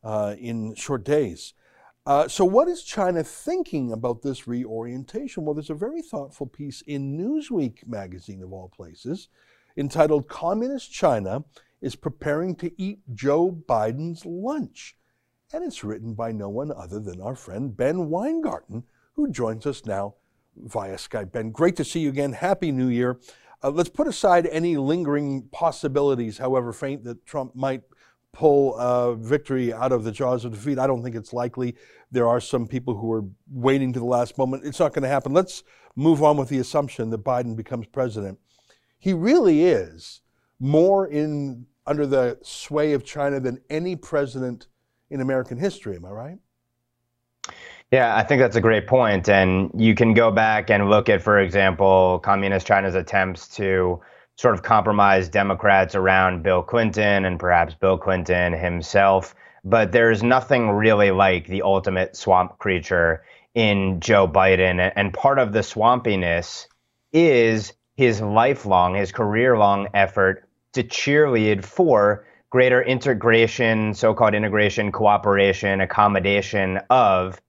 [0.02, 1.54] uh, in short days.
[2.06, 5.44] Uh, so, what is China thinking about this reorientation?
[5.44, 9.28] Well, there's a very thoughtful piece in Newsweek magazine, of all places,
[9.76, 11.44] entitled Communist China
[11.84, 14.96] is Preparing to Eat Joe Biden's Lunch.
[15.52, 19.84] And it's written by no one other than our friend Ben Weingarten, who joins us
[19.84, 20.14] now
[20.56, 21.32] via Skype.
[21.32, 22.32] Ben, great to see you again.
[22.32, 23.20] Happy New Year.
[23.62, 27.82] Uh, let's put aside any lingering possibilities, however faint, that Trump might
[28.32, 30.78] pull victory out of the jaws of defeat.
[30.78, 31.76] I don't think it's likely.
[32.10, 34.64] There are some people who are waiting to the last moment.
[34.64, 35.34] It's not going to happen.
[35.34, 35.62] Let's
[35.96, 38.38] move on with the assumption that Biden becomes president.
[38.98, 40.22] He really is
[40.58, 44.66] more in under the sway of China than any president
[45.10, 45.96] in American history.
[45.96, 46.38] Am I right?
[47.90, 49.28] Yeah, I think that's a great point.
[49.28, 54.00] And you can go back and look at, for example, Communist China's attempts to
[54.36, 59.34] sort of compromise Democrats around Bill Clinton and perhaps Bill Clinton himself.
[59.62, 64.92] But there's nothing really like the ultimate swamp creature in Joe Biden.
[64.96, 66.66] And part of the swampiness
[67.12, 74.92] is his lifelong, his career long effort to cheerlead for greater integration, so called integration,
[74.92, 77.40] cooperation, accommodation of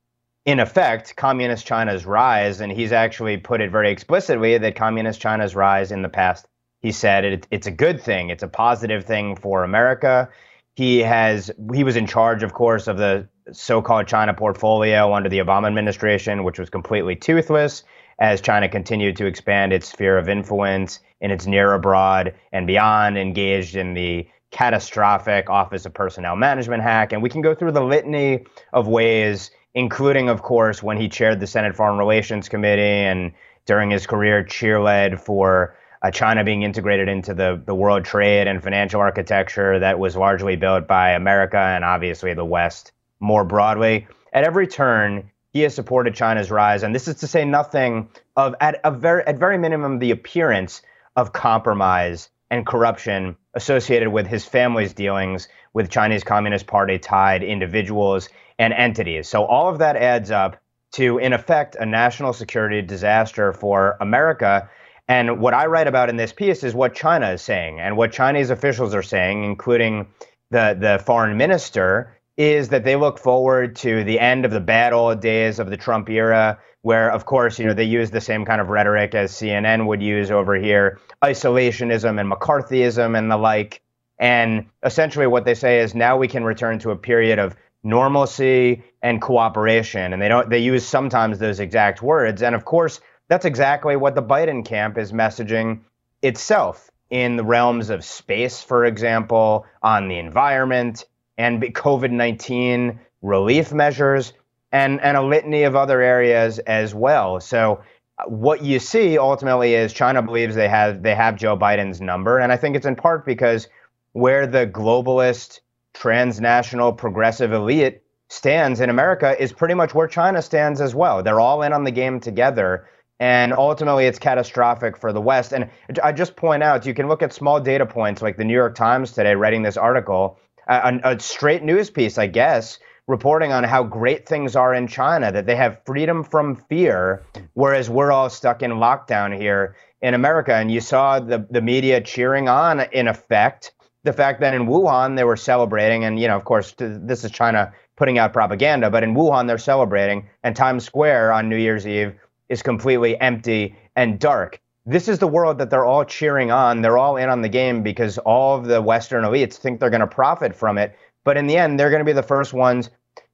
[0.45, 5.55] in effect, communist China's rise, and he's actually put it very explicitly that communist China's
[5.55, 6.45] rise in the past,
[6.81, 10.29] he said it, it's a good thing, it's a positive thing for America.
[10.75, 15.39] He has he was in charge, of course, of the so-called China portfolio under the
[15.39, 17.83] Obama administration, which was completely toothless
[18.19, 23.17] as China continued to expand its sphere of influence in its near abroad and beyond,
[23.17, 27.13] engaged in the catastrophic Office of Personnel Management hack.
[27.13, 31.39] And we can go through the litany of ways including, of course, when he chaired
[31.39, 33.33] the Senate Foreign Relations Committee and
[33.65, 38.63] during his career cheerled for uh, China being integrated into the, the world trade and
[38.63, 44.07] financial architecture that was largely built by America and obviously the West more broadly.
[44.33, 48.55] At every turn, he has supported China's rise, and this is to say nothing of,
[48.61, 50.81] at a very, at very minimum, the appearance
[51.15, 58.29] of compromise and corruption associated with his family's dealings with Chinese Communist Party tied individuals
[58.59, 59.27] and entities.
[59.27, 60.57] So all of that adds up
[60.93, 64.69] to, in effect, a national security disaster for America.
[65.07, 68.11] And what I write about in this piece is what China is saying and what
[68.11, 70.07] Chinese officials are saying, including
[70.51, 74.93] the, the foreign minister, is that they look forward to the end of the bad
[74.93, 78.45] old days of the Trump era, where, of course, you know, they use the same
[78.45, 83.81] kind of rhetoric as CNN would use over here, isolationism and McCarthyism and the like.
[84.19, 88.83] And essentially what they say is now we can return to a period of normalcy
[89.01, 90.13] and cooperation.
[90.13, 92.41] And they don't they use sometimes those exact words.
[92.41, 95.81] And of course, that's exactly what the Biden camp is messaging
[96.21, 101.05] itself in the realms of space, for example, on the environment
[101.37, 104.33] and COVID 19 relief measures,
[104.71, 107.39] and, and a litany of other areas as well.
[107.39, 107.81] So,
[108.17, 112.39] uh, what you see ultimately is China believes they have they have Joe Biden's number,
[112.39, 113.67] and I think it's in part because
[114.13, 115.59] where the globalist
[115.93, 121.23] transnational progressive elite stands in America is pretty much where China stands as well.
[121.23, 122.87] They're all in on the game together.
[123.19, 125.53] And ultimately, it's catastrophic for the West.
[125.53, 125.69] And
[126.03, 128.75] I just point out, you can look at small data points like the New York
[128.75, 133.83] Times today, writing this article, a, a straight news piece, I guess, reporting on how
[133.83, 137.23] great things are in China, that they have freedom from fear,
[137.53, 140.53] whereas we're all stuck in lockdown here in America.
[140.53, 143.73] And you saw the, the media cheering on, in effect,
[144.03, 147.31] the fact that in Wuhan they were celebrating, and you know, of course, this is
[147.31, 151.87] China putting out propaganda, but in Wuhan they're celebrating, and Times Square on New Year's
[151.87, 152.13] Eve
[152.49, 154.61] is completely empty and dark.
[154.85, 156.81] This is the world that they're all cheering on.
[156.81, 160.01] They're all in on the game because all of the Western elites think they're going
[160.01, 160.95] to profit from it.
[161.23, 162.91] But in the end, they're going to be the first ones,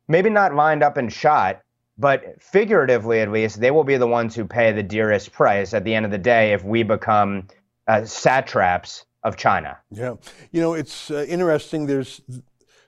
[0.07, 1.61] maybe not lined up and shot,
[1.97, 5.83] but figuratively at least, they will be the ones who pay the dearest price at
[5.83, 7.47] the end of the day if we become
[7.87, 9.77] uh, satraps of China.
[9.91, 10.15] Yeah.
[10.51, 11.85] You know, it's uh, interesting.
[11.85, 12.21] There's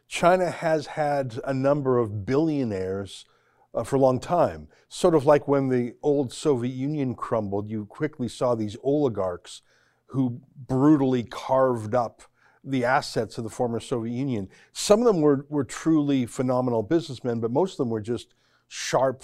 [0.08, 3.26] China has had a number of billionaires
[3.73, 4.67] uh, for a long time.
[4.93, 9.63] Sort of like when the old Soviet Union crumbled, you quickly saw these oligarchs
[10.06, 12.21] who brutally carved up
[12.63, 14.49] the assets of the former Soviet Union.
[14.71, 18.36] Some of them were, were truly phenomenal businessmen, but most of them were just
[18.67, 19.23] sharp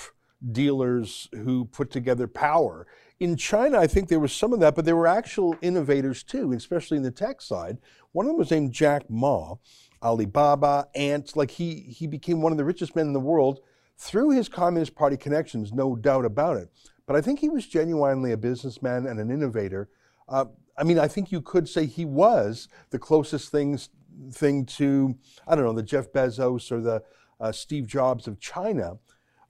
[0.52, 2.88] dealers who put together power
[3.20, 6.54] in China, I think there was some of that, but there were actual innovators too,
[6.54, 7.78] especially in the tech side.
[8.14, 9.56] One of them was named Jack Ma,
[10.02, 11.36] Alibaba, Ant.
[11.36, 13.60] Like he he became one of the richest men in the world
[14.00, 16.70] through his Communist Party connections, no doubt about it.
[17.06, 19.90] But I think he was genuinely a businessman and an innovator.
[20.28, 20.46] Uh,
[20.78, 23.90] I mean, I think you could say he was the closest things
[24.32, 25.16] thing to
[25.48, 27.04] I don't know the Jeff Bezos or the
[27.40, 28.98] uh, Steve Jobs of China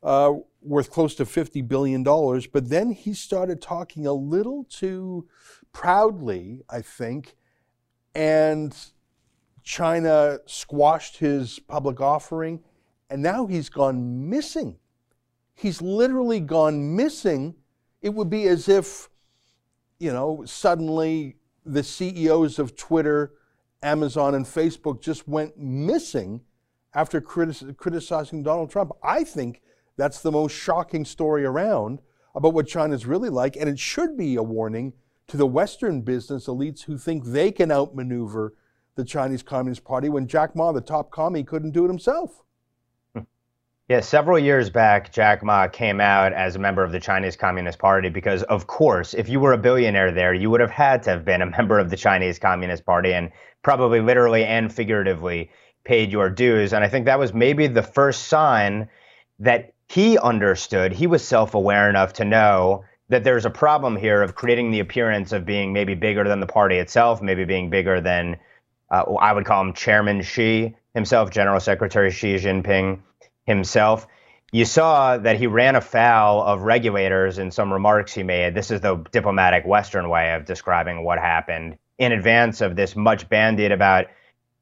[0.01, 2.03] uh, worth close to $50 billion.
[2.03, 5.27] But then he started talking a little too
[5.73, 7.35] proudly, I think,
[8.15, 8.75] and
[9.63, 12.61] China squashed his public offering,
[13.09, 14.77] and now he's gone missing.
[15.55, 17.55] He's literally gone missing.
[18.01, 19.09] It would be as if,
[19.99, 23.33] you know, suddenly the CEOs of Twitter,
[23.83, 26.41] Amazon, and Facebook just went missing
[26.93, 28.91] after criticizing Donald Trump.
[29.03, 29.61] I think
[29.97, 32.01] that's the most shocking story around
[32.35, 34.93] about what China's really like, and it should be a warning
[35.27, 38.53] to the Western business elites who think they can outmaneuver
[38.95, 42.43] the Chinese Communist Party when Jack Ma, the top commie, couldn't do it himself.
[43.89, 47.79] Yeah, several years back, Jack Ma came out as a member of the Chinese Communist
[47.79, 51.09] Party because, of course, if you were a billionaire there, you would have had to
[51.09, 53.31] have been a member of the Chinese Communist Party and
[53.63, 55.49] probably literally and figuratively
[55.85, 56.71] paid your dues.
[56.71, 58.87] And I think that was maybe the first sign
[59.39, 60.91] that he understood.
[60.91, 64.81] He was self aware enough to know that there's a problem here of creating the
[64.81, 68.37] appearance of being maybe bigger than the party itself, maybe being bigger than
[68.91, 72.99] uh, I would call him Chairman Xi himself, General Secretary Xi Jinping
[73.49, 74.07] himself.
[74.51, 78.55] You saw that he ran afoul of regulators in some remarks he made.
[78.55, 83.27] This is the diplomatic Western way of describing what happened in advance of this much
[83.27, 84.05] bandied about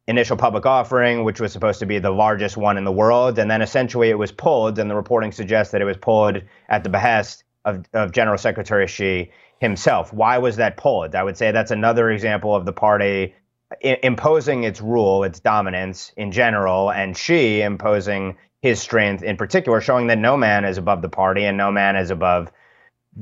[0.07, 3.37] initial public offering, which was supposed to be the largest one in the world.
[3.37, 6.83] And then essentially it was pulled, and the reporting suggests that it was pulled at
[6.83, 10.13] the behest of, of General Secretary Xi himself.
[10.13, 11.13] Why was that pulled?
[11.13, 13.35] I would say that's another example of the party
[13.83, 18.37] I- imposing its rule, its dominance in general, and Xi imposing
[18.67, 21.95] his strength in particular, showing that no man is above the party and no man
[21.95, 22.51] is above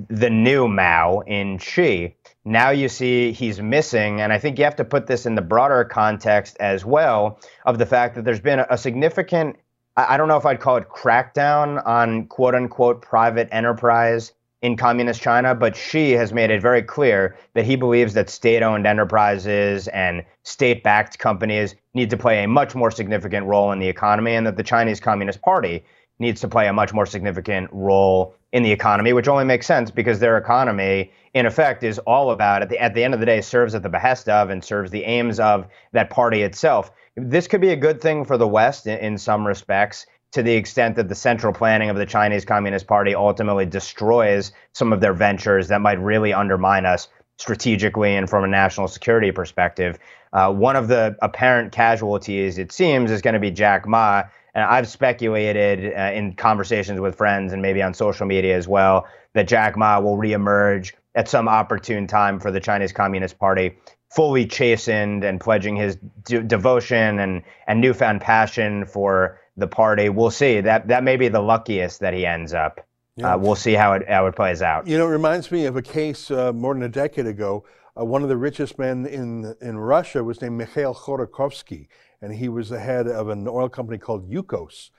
[0.10, 2.16] the new Mao in Xi.
[2.44, 5.42] Now you see he's missing, and I think you have to put this in the
[5.42, 9.56] broader context as well of the fact that there's been a, significant,
[9.98, 14.34] I don't know if I'd call it crackdown on quote unquote private enterprise
[14.65, 18.63] in communist China, but Xi has made it very clear that he believes that state
[18.63, 23.78] owned enterprises and state backed companies need to play a much more significant role in
[23.78, 25.86] the economy, and that the Chinese Communist Party
[26.17, 29.91] needs to play a much more significant role in the economy, which only makes sense
[29.91, 33.25] because their economy, in effect, is all about, at the, at the end of the
[33.25, 36.91] day, serves at the behest of and serves the aims of that party itself.
[37.15, 40.54] This could be a good thing for the West in, in some respects to the
[40.54, 45.14] extent that the central planning of the Chinese Communist Party ultimately destroys some of their
[45.14, 47.08] ventures that might really undermine us
[47.38, 49.98] strategically and from a national security perspective.
[50.34, 54.24] Uh, one of the apparent casualties, it seems, is going to be Jack Ma.
[54.54, 59.06] And I've speculated uh, in conversations with friends and maybe on social media as well
[59.34, 63.78] that Jack Ma will reemerge at some opportune time for the Chinese Communist Party,
[64.14, 70.10] fully chastened and pledging his de- devotion and, and newfound passion for the party.
[70.10, 70.62] We'll see.
[70.62, 72.82] That that may be the luckiest that he ends up.
[73.15, 73.34] Yeah.
[73.34, 74.88] Uh, we'll see how it how it plays out.
[74.88, 77.65] You know, it reminds me of a case uh, more than a decade ago.
[77.98, 81.88] Uh, one of the richest men in in Russia was named Mikhail Khodorkovsky,
[82.22, 84.89] and he was the head of an oil company called Yukos,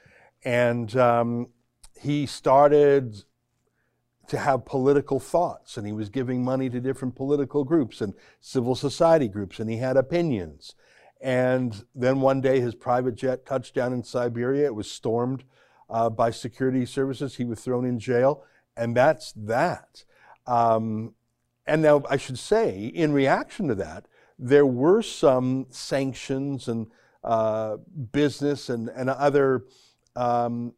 [0.44, 1.48] and um,
[2.00, 3.24] he started
[4.28, 8.74] to have political thoughts, and he was giving money to different political groups and civil
[8.74, 10.74] society groups, and he had opinions.
[11.26, 14.66] And then one day, his private jet touched down in Siberia.
[14.66, 15.42] It was stormed
[15.90, 17.34] uh, by security services.
[17.34, 18.44] He was thrown in jail,
[18.76, 20.04] and that's that.
[20.46, 21.14] Um,
[21.66, 24.06] and now, I should say, in reaction to that,
[24.38, 26.86] there were some sanctions and
[27.24, 27.78] uh,
[28.12, 29.64] business and, and other
[30.14, 30.74] um,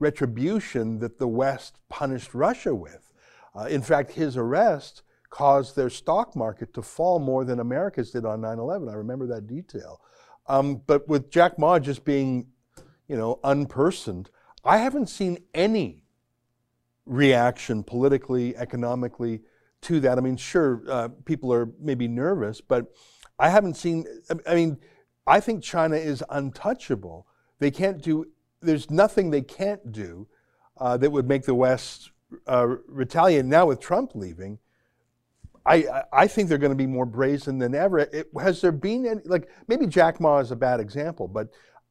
[0.00, 3.10] retribution that the West punished Russia with.
[3.54, 8.24] Uh, in fact, his arrest caused their stock market to fall more than America's did
[8.24, 8.88] on 9 11.
[8.88, 10.00] I remember that detail.
[10.46, 12.46] Um, but with Jack Ma just being,
[13.06, 14.28] you know, unpersoned,
[14.64, 16.02] I haven't seen any
[17.04, 19.42] reaction politically, economically
[19.82, 20.18] to that.
[20.18, 22.86] I mean, sure, uh, people are maybe nervous, but
[23.38, 24.04] I haven't seen,
[24.46, 24.78] I mean,
[25.26, 27.26] I think China is untouchable.
[27.58, 28.26] They can't do,
[28.60, 30.26] there's nothing they can't do
[30.78, 32.10] uh, that would make the West
[32.46, 33.44] uh, retaliate.
[33.44, 34.58] Now with Trump leaving,
[35.68, 37.98] I, I think they're going to be more brazen than ever.
[37.98, 41.48] It, has there been any, like, maybe Jack Ma is a bad example, but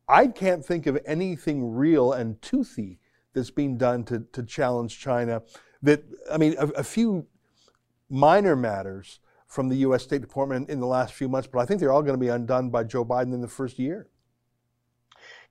[0.08, 3.00] I can't think of anything real and toothy
[3.34, 5.44] that's being done to, to challenge China.
[5.84, 7.28] That, I mean, a, a few
[8.10, 10.04] minor matters from the U.S.
[10.04, 12.30] State Department in the last few months, but I think they're all going to be
[12.30, 14.08] undone by Joe Biden in the first year.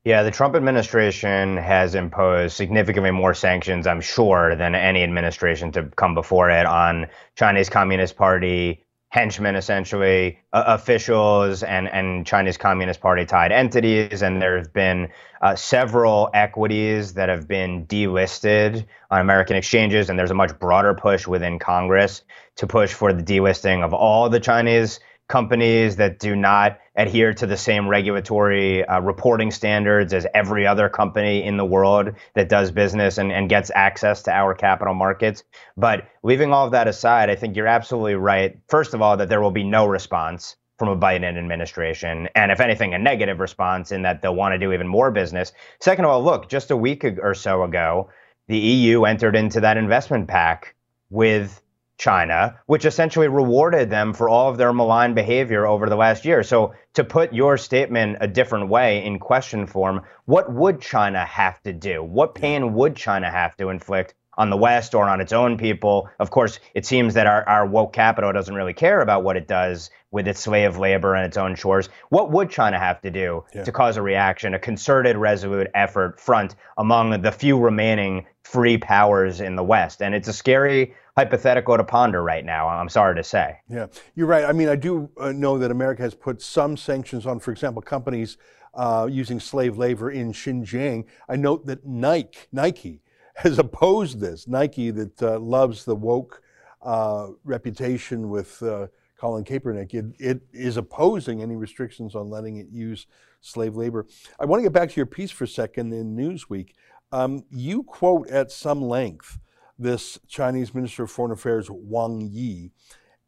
[0.07, 5.83] Yeah, the Trump administration has imposed significantly more sanctions, I'm sure, than any administration to
[5.97, 13.01] come before it on Chinese Communist Party henchmen, essentially, uh, officials and, and Chinese Communist
[13.01, 14.23] Party tied entities.
[14.23, 15.09] And there have been
[15.42, 20.09] uh, several equities that have been delisted on American exchanges.
[20.09, 22.23] And there's a much broader push within Congress
[22.59, 27.47] to push for the delisting of all the Chinese companies that do not adhere to
[27.47, 32.71] the same regulatory uh, reporting standards as every other company in the world that does
[32.71, 35.45] business and, and gets access to our capital markets.
[35.77, 38.59] But leaving all of that aside, I think you're absolutely right.
[38.69, 42.29] First of all, that there will be no response from a Biden administration.
[42.35, 45.53] And if anything, a negative response in that they'll want to do even more business.
[45.81, 48.11] Second of all, look, just a week or so ago,
[48.49, 50.75] the EU entered into that investment pact
[51.11, 51.61] with
[51.99, 56.43] China, which essentially rewarded them for all of their malign behavior over the last year.
[56.43, 61.63] So, to put your statement a different way in question form, what would China have
[61.63, 62.03] to do?
[62.03, 66.09] What pain would China have to inflict on the West or on its own people?
[66.19, 69.49] Of course, it seems that our, our woke capital doesn't really care about what it
[69.49, 71.89] does with its slave labor and its own shores.
[72.11, 73.65] What would China have to do Yeah.
[73.65, 79.41] to cause a reaction, a concerted, resolute effort front among the few remaining free powers
[79.41, 80.03] in the West?
[80.03, 83.59] And it's a scary hypothetical to ponder right now, I'm sorry to say.
[83.69, 84.45] Yeah, you're right.
[84.45, 87.83] I mean, I do uh, know that America has put some sanctions on, for example,
[87.83, 88.37] companies
[88.75, 91.05] uh, using slave labor in Xinjiang.
[91.29, 93.01] I note that Nike, Nike
[93.37, 94.47] has opposed this.
[94.47, 96.43] Nike, that uh, loves the woke
[96.83, 98.87] uh, reputation with uh,
[99.19, 103.07] Colin Kaepernick, it, it is opposing any restrictions on letting it use
[103.41, 104.07] slave labor.
[104.39, 106.71] I want to get back to your piece for a second in Newsweek.
[107.12, 109.38] Um, you quote at some length
[109.79, 112.73] this Chinese Minister of Foreign Affairs, Wang Yi,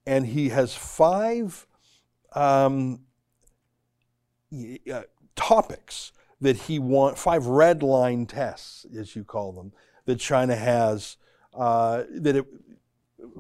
[0.07, 1.67] and he has five
[2.33, 3.01] um,
[4.91, 5.03] uh,
[5.37, 9.73] topics that he want five red line tests, as you call them,
[10.07, 11.17] that China has
[11.55, 12.47] uh, that it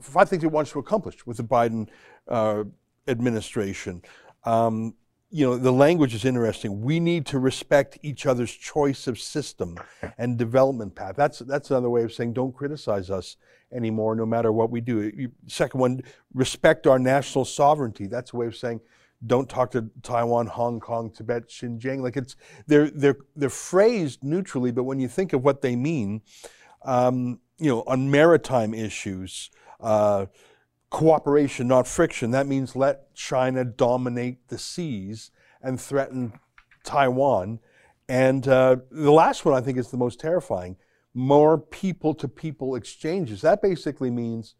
[0.00, 1.88] five things it wants to accomplish with the Biden
[2.28, 2.64] uh,
[3.06, 4.02] administration.
[4.44, 4.94] Um,
[5.30, 6.80] you know, the language is interesting.
[6.80, 9.78] We need to respect each other's choice of system
[10.18, 11.14] and development path.
[11.16, 13.36] That's that's another way of saying don't criticize us
[13.72, 15.00] anymore, no matter what we do.
[15.14, 16.00] You- Second one,
[16.32, 18.06] respect our national sovereignty.
[18.06, 18.80] That's a way of saying
[19.26, 22.00] don't talk to Taiwan, Hong Kong, Tibet, Xinjiang.
[22.00, 22.36] Like it's
[22.66, 26.22] they're they're they're phrased neutrally, but when you think of what they mean,
[26.84, 30.26] um, you know, on maritime issues, uh,
[30.90, 32.30] cooperation, not friction.
[32.30, 35.30] That means let China dominate the seas
[35.62, 36.32] and threaten
[36.84, 37.60] Taiwan.
[38.08, 40.76] And uh, the last one I think is the most terrifying
[41.14, 43.40] more people to people exchanges.
[43.40, 44.54] That basically means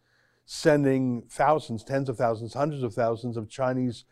[0.45, 4.05] sending thousands, tens of thousands, hundreds of thousands of Chinese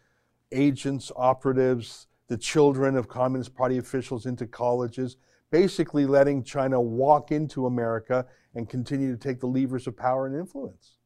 [0.52, 5.16] agents, operatives, the children of Communist Party officials into colleges,
[5.50, 10.36] basically letting China walk into America and continue to take the levers of power and
[10.36, 10.98] influence.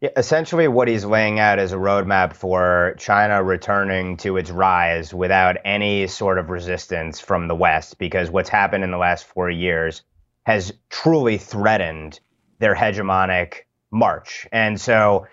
[0.00, 5.12] Yeah, essentially, what he's laying out is a roadmap for China returning to its rise
[5.12, 9.50] without any sort of resistance from the West, because what's happened in the last four
[9.50, 10.00] years
[10.44, 12.18] has truly threatened
[12.60, 14.46] their hegemonic march.
[14.52, 15.26] And so,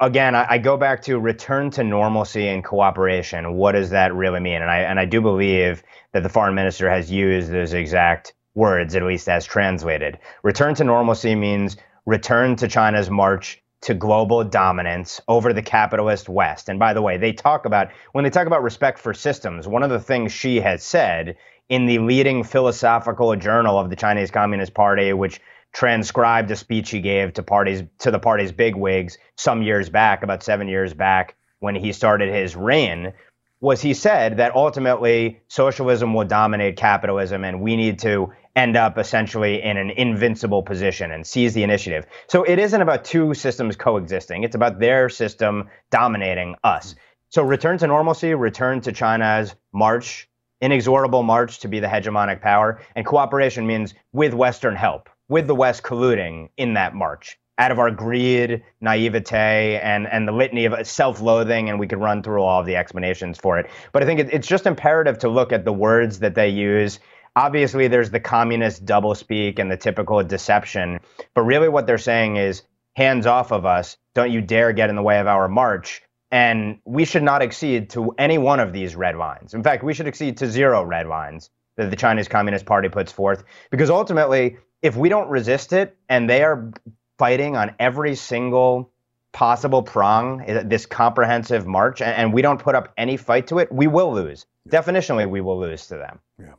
[0.00, 3.52] again, I, I go back to return to normalcy and cooperation.
[3.52, 4.62] What does that really mean?
[4.62, 8.94] And I and I do believe that the foreign minister has used those exact words,
[8.94, 10.18] at least as translated.
[10.42, 11.76] Return to normalcy means
[12.06, 16.68] return to China's march to global dominance over the capitalist West.
[16.68, 19.84] And by the way, they talk about, when they talk about respect for systems, one
[19.84, 21.36] of the things Xi has said
[21.68, 25.40] in the leading philosophical journal of the Chinese Communist Party, which
[25.72, 30.42] transcribed a speech he gave to parties to the party's bigwigs some years back, about
[30.42, 33.12] seven years back, when he started his reign,
[33.60, 38.98] was he said that ultimately socialism will dominate capitalism and we need to end up
[38.98, 42.06] essentially in an invincible position and seize the initiative.
[42.26, 46.94] So it isn't about two systems coexisting, it's about their system dominating us.
[47.30, 50.28] So return to normalcy, return to China's march,
[50.60, 55.54] inexorable march to be the hegemonic power, and cooperation means with Western help, with the
[55.54, 60.86] West colluding in that march out of our greed, naivete, and and the litany of
[60.86, 63.70] self-loathing, and we could run through all of the explanations for it.
[63.92, 66.98] But I think it, it's just imperative to look at the words that they use.
[67.34, 71.00] Obviously, there's the communist doublespeak and the typical deception,
[71.34, 72.62] but really what they're saying is
[72.96, 73.96] hands off of us.
[74.14, 76.02] Don't you dare get in the way of our march.
[76.32, 79.54] And we should not accede to any one of these red lines.
[79.54, 83.12] In fact, we should accede to zero red lines that the Chinese Communist Party puts
[83.12, 83.44] forth.
[83.70, 86.72] Because ultimately, if we don't resist it and they are
[87.18, 88.90] fighting on every single
[89.32, 93.58] possible prong, eh, this comprehensive march, and, and we don't put up any fight to
[93.58, 94.46] it, we will lose.
[94.68, 96.18] Definitionally, we will lose to them.
[96.38, 96.54] Yeah.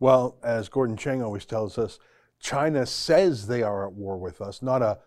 [0.00, 1.98] Well, as Gordon Chang always tells us,
[2.40, 4.98] China says they are at war with us, not a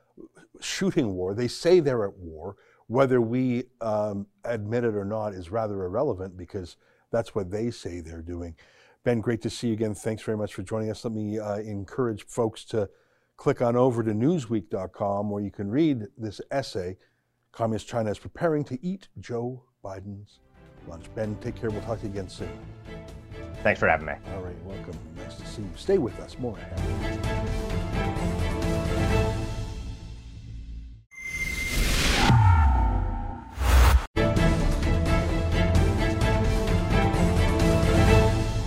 [0.59, 1.33] shooting war.
[1.33, 2.55] They say they're at war.
[2.87, 6.77] Whether we um, admit it or not is rather irrelevant because
[7.11, 8.55] that's what they say they're doing.
[9.03, 9.93] Ben, great to see you again.
[9.93, 11.03] Thanks very much for joining us.
[11.03, 12.89] Let me uh, encourage folks to
[13.37, 16.97] click on over to newsweek.com where you can read this essay
[17.57, 20.41] Communist China is preparing to eat Joe Biden's
[20.87, 21.05] lunch.
[21.15, 21.71] Ben, take care.
[21.71, 22.51] We'll talk to you again soon.
[23.63, 24.13] Thanks for having me.
[24.35, 24.97] All right, welcome.
[25.15, 25.69] Nice to see you.
[25.75, 26.37] Stay with us.
[26.37, 28.13] More ahead.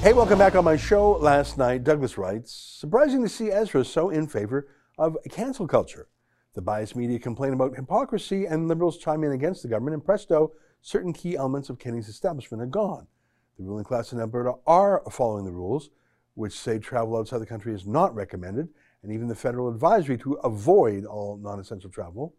[0.03, 1.11] Hey, welcome back on my show.
[1.11, 6.09] Last night, Douglas writes Surprising to see Ezra so in favor of cancel culture.
[6.55, 10.53] The biased media complain about hypocrisy, and liberals chime in against the government, and presto,
[10.81, 13.09] certain key elements of Kenney's establishment are gone.
[13.59, 15.91] The ruling class in Alberta are following the rules,
[16.33, 18.71] which say travel outside the country is not recommended,
[19.03, 22.35] and even the federal advisory to avoid all non-essential travel.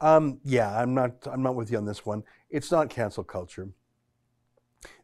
[0.00, 1.12] Um, yeah, I'm not.
[1.30, 2.24] I'm not with you on this one.
[2.50, 3.68] It's not cancel culture.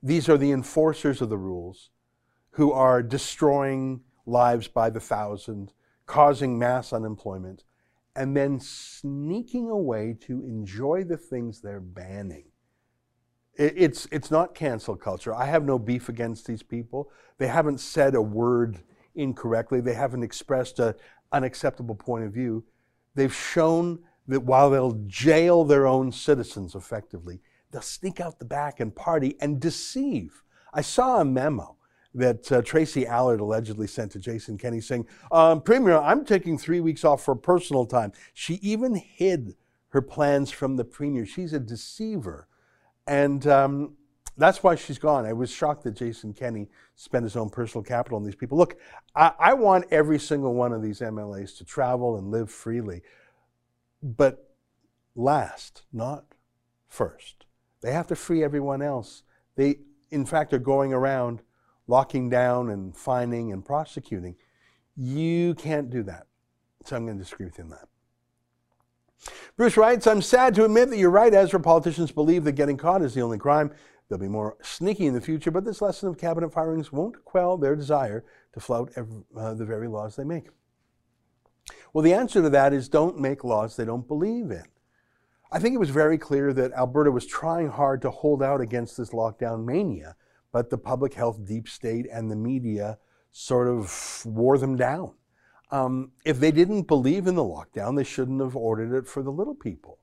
[0.03, 1.91] These are the enforcers of the rules,
[2.51, 5.73] who are destroying lives by the thousand,
[6.07, 7.65] causing mass unemployment,
[8.17, 12.45] and then sneaking away to enjoy the things they're banning.
[13.57, 15.35] It's, it's not cancel culture.
[15.35, 17.11] I have no beef against these people.
[17.39, 18.83] They haven't said a word
[19.15, 20.95] incorrectly, they haven't expressed an
[21.31, 22.65] unacceptable point of view.
[23.15, 27.41] They've shown that while they'll jail their own citizens effectively,
[27.75, 30.45] they'll sneak out the back and party and deceive.
[30.73, 31.77] I saw a memo
[32.15, 36.81] that uh, Tracy Allard allegedly sent to Jason Kenney saying, um, Premier, I'm taking three
[36.81, 38.13] weeks off for personal time.
[38.33, 39.57] She even hid
[39.89, 41.27] her plans from the Premier.
[41.27, 42.47] She's a deceiver.
[43.09, 43.97] And um,
[44.37, 45.27] that's why she's gone.
[45.27, 48.57] I was shocked that Jason Kenney spent his own personal capital on these people.
[48.57, 48.77] Look,
[49.17, 53.03] I, I want every single one of these MLAs to travel and live freely,
[54.01, 54.55] but
[55.17, 56.27] last, not
[56.87, 57.45] first.
[57.85, 59.25] They have to free everyone else.
[59.57, 59.81] They,
[60.11, 61.43] in fact, are going around
[61.87, 64.37] locking down and fining and prosecuting.
[64.97, 66.27] You can't do that.
[66.87, 67.89] So I'm going to disagree with you on that.
[69.59, 71.35] Bruce writes, I'm sad to admit that you're right.
[71.35, 73.71] Ezra politicians believe that getting caught is the only crime.
[74.09, 77.59] They'll be more sneaky in the future, but this lesson of cabinet firings won't quell
[77.59, 78.25] their desire
[78.55, 80.49] to flout every, uh, the very laws they make.
[81.93, 84.65] Well, the answer to that is don't make laws they don't believe in.
[85.55, 88.97] I think it was very clear that Alberta was trying hard to hold out against
[88.97, 90.17] this lockdown mania,
[90.51, 92.99] but the public health deep state and the media
[93.31, 95.13] sort of wore them down.
[95.71, 99.31] Um, if they didn't believe in the lockdown, they shouldn't have ordered it for the
[99.31, 100.01] little people.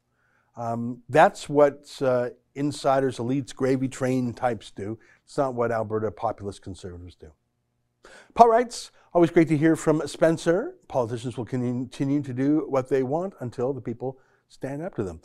[0.56, 4.99] Um, that's what uh, insiders, elites, gravy train types do.
[5.26, 7.34] It's not what Alberta populist conservatives do.
[8.36, 10.76] Paul writes, always great to hear from Spencer.
[10.88, 14.18] Politicians will continue to do what they want until the people
[14.52, 15.22] stand up to them.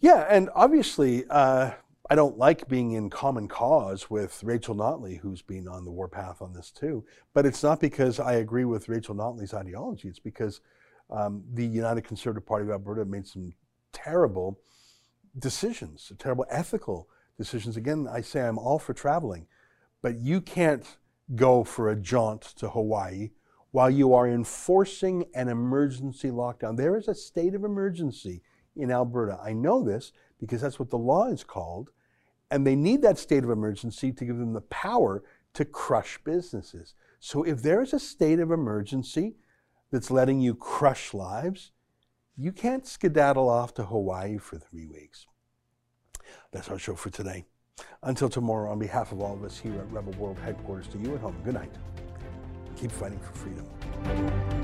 [0.00, 1.70] Yeah, and obviously, uh,
[2.10, 6.42] I don't like being in common cause with Rachel Notley, who's been on the warpath
[6.42, 7.04] on this too.
[7.34, 10.08] But it's not because I agree with Rachel Notley's ideology.
[10.08, 10.60] It's because
[11.10, 13.52] um, the United Conservative Party of Alberta made some
[13.92, 14.58] terrible
[15.38, 17.76] decisions, terrible ethical decisions.
[17.76, 19.46] Again, I say I'm all for traveling,
[20.02, 20.84] but you can't
[21.34, 23.30] go for a jaunt to Hawaii
[23.70, 26.76] while you are enforcing an emergency lockdown.
[26.76, 28.42] There is a state of emergency
[28.76, 29.38] in Alberta.
[29.42, 31.90] I know this because that's what the law is called.
[32.50, 35.22] And they need that state of emergency to give them the power
[35.54, 36.94] to crush businesses.
[37.20, 39.36] So if there is a state of emergency
[39.90, 41.72] that's letting you crush lives,
[42.36, 45.26] you can't skedaddle off to Hawaii for three weeks.
[46.52, 47.44] That's our show for today.
[48.02, 51.14] Until tomorrow, on behalf of all of us here at Rebel World Headquarters, to you
[51.14, 51.72] at home, good night
[52.78, 54.57] keep fighting for freedom.